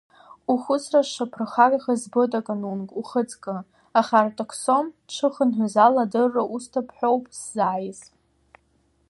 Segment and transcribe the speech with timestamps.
[0.51, 3.55] Ухәыцра сшаԥырхагахаз збоит аконунг, ухаҵкы,
[3.99, 7.99] аха Артаксом дшыхынҳәыз ала адырра усҭап ҳәоуп сзааиз!